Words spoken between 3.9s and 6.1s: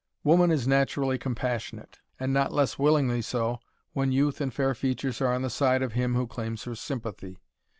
when youth and fair features are on the side of